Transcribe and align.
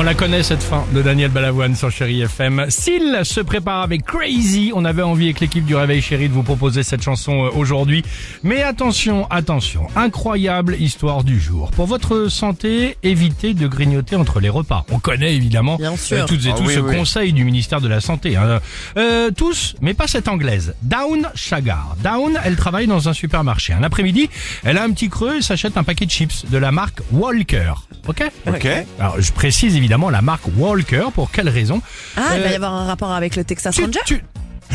On 0.00 0.02
la 0.02 0.14
connaît 0.14 0.42
cette 0.42 0.62
fin 0.62 0.86
de 0.94 1.02
Daniel 1.02 1.30
Balavoine 1.30 1.76
sur 1.76 1.90
Chéri 1.90 2.22
FM. 2.22 2.64
S'il 2.70 3.20
se 3.22 3.40
prépare 3.40 3.82
avec 3.82 4.02
Crazy, 4.06 4.72
on 4.74 4.86
avait 4.86 5.02
envie 5.02 5.26
avec 5.26 5.40
l'équipe 5.40 5.66
du 5.66 5.74
Réveil 5.76 6.00
Chéri 6.00 6.30
de 6.30 6.32
vous 6.32 6.42
proposer 6.42 6.82
cette 6.82 7.02
chanson 7.02 7.44
euh, 7.44 7.50
aujourd'hui. 7.54 8.02
Mais 8.42 8.62
attention, 8.62 9.26
attention, 9.28 9.88
incroyable 9.96 10.74
histoire 10.80 11.22
du 11.22 11.38
jour. 11.38 11.70
Pour 11.72 11.84
votre 11.84 12.28
santé, 12.28 12.96
évitez 13.02 13.52
de 13.52 13.68
grignoter 13.68 14.16
entre 14.16 14.40
les 14.40 14.48
repas. 14.48 14.86
On 14.90 15.00
connaît 15.00 15.34
évidemment 15.34 15.76
Bien 15.76 15.94
sûr. 15.98 16.16
euh, 16.22 16.26
toutes 16.26 16.46
et 16.46 16.50
Ah 16.54 16.56
tous 16.56 16.64
oui, 16.68 16.74
ce 16.76 16.80
oui. 16.80 16.96
conseil 16.96 17.34
du 17.34 17.44
ministère 17.44 17.82
de 17.82 17.88
la 17.88 18.00
Santé. 18.00 18.36
hein. 18.36 18.58
Euh, 18.96 19.30
tous, 19.30 19.74
mais 19.82 19.92
pas 19.92 20.06
cette 20.06 20.28
anglaise. 20.28 20.74
Down 20.80 21.28
Chagar. 21.34 21.94
Down, 22.02 22.40
elle 22.42 22.56
travaille 22.56 22.86
dans 22.86 23.10
un 23.10 23.12
supermarché. 23.12 23.74
Un 23.74 23.82
après-midi, 23.82 24.30
elle 24.64 24.78
a 24.78 24.82
un 24.82 24.92
petit 24.92 25.10
creux 25.10 25.36
et 25.36 25.42
s'achète 25.42 25.76
un 25.76 25.84
paquet 25.84 26.06
de 26.06 26.10
chips 26.10 26.46
de 26.50 26.56
la 26.56 26.72
marque 26.72 27.00
Walker. 27.12 27.74
Ok? 28.08 28.22
Ok. 28.46 28.66
alors, 28.98 29.20
je 29.20 29.30
précise 29.32 29.76
évidemment 29.76 29.89
la 29.98 30.22
marque 30.22 30.44
Walker. 30.56 31.06
Pour 31.14 31.30
quelle 31.30 31.48
raison 31.48 31.82
Ah, 32.16 32.36
il 32.36 32.40
va 32.42 32.46
Euh, 32.48 32.50
y 32.52 32.54
avoir 32.54 32.72
un 32.74 32.86
rapport 32.86 33.12
avec 33.12 33.36
le 33.36 33.44
Texas 33.44 33.74
tu, 33.74 33.82
Ranger 33.84 34.00
tu... 34.06 34.22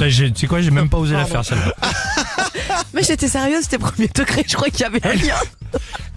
Je- 0.00 0.08
j'ai- 0.08 0.32
Tu 0.32 0.40
sais 0.40 0.46
quoi, 0.46 0.60
j'ai 0.60 0.70
même 0.70 0.88
pas 0.88 0.98
osé 0.98 1.14
la 1.14 1.24
faire 1.24 1.44
celle-là. 1.44 1.72
Mais 2.94 3.02
j'étais 3.02 3.28
sérieuse, 3.28 3.62
c'était 3.64 3.78
premier 3.78 4.08
degré, 4.08 4.44
je 4.46 4.54
crois 4.56 4.68
qu'il 4.70 4.80
y 4.80 4.84
avait 4.84 5.06
un 5.06 5.14
lien. 5.14 5.34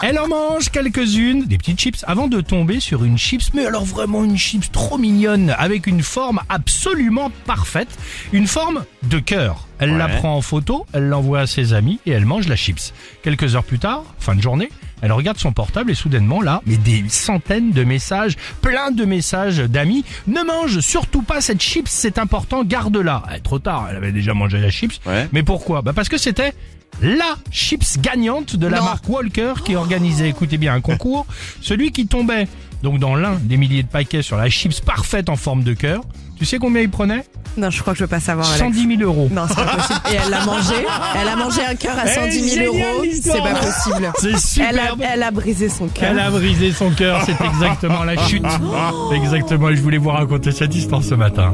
Elle 0.01 0.17
en 0.19 0.27
mange 0.27 0.69
quelques-unes, 0.69 1.45
des 1.45 1.57
petites 1.57 1.79
chips, 1.79 2.03
avant 2.07 2.27
de 2.27 2.41
tomber 2.41 2.79
sur 2.79 3.03
une 3.03 3.17
chips, 3.17 3.53
mais 3.53 3.65
alors 3.65 3.83
vraiment 3.85 4.23
une 4.23 4.37
chips 4.37 4.71
trop 4.71 4.97
mignonne, 4.97 5.53
avec 5.57 5.85
une 5.87 6.01
forme 6.01 6.39
absolument 6.49 7.31
parfaite, 7.45 7.89
une 8.33 8.47
forme 8.47 8.83
de 9.03 9.19
cœur. 9.19 9.67
Elle 9.81 9.97
la 9.97 10.07
prend 10.07 10.35
en 10.37 10.41
photo, 10.41 10.85
elle 10.93 11.07
l'envoie 11.09 11.39
à 11.41 11.47
ses 11.47 11.73
amis 11.73 11.99
et 12.05 12.11
elle 12.11 12.25
mange 12.25 12.47
la 12.47 12.55
chips. 12.55 12.93
Quelques 13.23 13.55
heures 13.55 13.63
plus 13.63 13.79
tard, 13.79 14.03
fin 14.19 14.35
de 14.35 14.41
journée, 14.41 14.69
elle 15.01 15.11
regarde 15.11 15.39
son 15.39 15.51
portable 15.53 15.89
et 15.89 15.95
soudainement 15.95 16.41
là, 16.41 16.61
mais 16.67 16.77
des 16.77 17.03
centaines 17.09 17.71
de 17.71 17.83
messages, 17.83 18.37
plein 18.61 18.91
de 18.91 19.03
messages 19.05 19.57
d'amis. 19.57 20.05
Ne 20.27 20.43
mange 20.43 20.79
surtout 20.81 21.23
pas 21.23 21.41
cette 21.41 21.61
chips, 21.61 21.89
c'est 21.89 22.19
important, 22.19 22.63
garde-la. 22.63 23.23
Eh, 23.35 23.39
trop 23.41 23.57
tard, 23.57 23.87
elle 23.89 23.95
avait 23.97 24.11
déjà 24.11 24.35
mangé 24.35 24.59
la 24.59 24.69
chips. 24.69 25.01
Ouais. 25.07 25.27
Mais 25.31 25.41
pourquoi? 25.41 25.81
Bah 25.81 25.93
parce 25.95 26.09
que 26.09 26.19
c'était 26.19 26.53
la 27.01 27.35
chips 27.49 27.99
gagnante 27.99 28.55
de 28.55 28.67
la 28.67 28.77
Non. 28.77 28.83
marque 28.83 29.09
Walker 29.09 29.53
qui 29.65 29.75
organisait, 29.75 30.29
écoutez 30.29 30.59
bien, 30.59 30.75
un 30.75 30.81
concours. 30.81 31.25
Celui 31.61 31.91
qui 31.91 32.05
tombait 32.05 32.47
donc 32.83 32.99
dans 32.99 33.15
l'un 33.15 33.33
des 33.41 33.57
milliers 33.57 33.83
de 33.83 33.87
paquets 33.87 34.21
sur 34.21 34.37
la 34.37 34.49
chips 34.49 34.79
parfaite 34.81 35.29
en 35.29 35.35
forme 35.35 35.63
de 35.63 35.73
cœur. 35.73 36.01
Tu 36.37 36.45
sais 36.45 36.59
combien 36.59 36.81
il 36.81 36.89
prenait? 36.89 37.23
Non, 37.57 37.69
je 37.69 37.81
crois 37.81 37.93
que 37.93 37.99
je 37.99 38.03
veux 38.05 38.07
pas 38.07 38.19
savoir, 38.21 38.47
Alex. 38.47 38.59
110 38.77 38.97
000 38.97 39.01
euros. 39.01 39.27
Non, 39.31 39.43
c'est 39.47 39.55
pas 39.55 39.75
possible. 39.75 39.99
Et 40.11 40.15
elle 40.23 40.29
l'a 40.31 40.45
mangé. 40.45 40.73
Elle 41.21 41.27
a 41.27 41.35
mangé 41.35 41.61
un 41.69 41.75
cœur 41.75 41.95
à 41.99 42.07
110 42.07 42.49
000 42.49 42.71
géniale, 42.73 42.87
euros. 42.93 43.01
l'histoire. 43.03 43.35
C'est 43.37 43.53
pas 43.53 43.59
possible. 43.59 44.11
C'est 44.19 44.61
Elle 44.61 44.79
a, 44.79 44.81
superbe. 44.83 45.01
elle 45.13 45.23
a 45.23 45.31
brisé 45.31 45.69
son 45.69 45.87
cœur. 45.87 46.09
Elle 46.11 46.19
a 46.19 46.29
brisé 46.31 46.71
son 46.71 46.89
cœur, 46.91 47.21
c'est 47.25 47.35
exactement 47.45 48.03
la 48.03 48.15
chute. 48.27 48.43
Exactement, 49.13 49.69
et 49.69 49.75
je 49.75 49.81
voulais 49.81 49.97
vous 49.97 50.09
raconter 50.09 50.51
cette 50.51 50.73
histoire 50.75 51.03
ce 51.03 51.13
matin. 51.15 51.53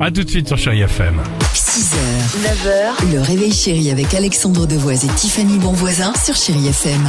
A 0.00 0.10
tout 0.10 0.24
de 0.24 0.28
suite 0.30 0.48
sur 0.48 0.58
Chéri 0.58 0.80
FM. 0.82 1.20
6h, 1.54 1.96
9h, 2.42 3.12
le 3.14 3.20
réveil 3.20 3.52
chéri 3.52 3.90
avec 3.90 4.12
Alexandre 4.14 4.66
Devoise 4.66 5.04
et 5.04 5.08
Tiffany 5.08 5.58
Bonvoisin 5.58 6.12
sur 6.22 6.34
Chéri 6.34 6.66
FM. 6.68 7.00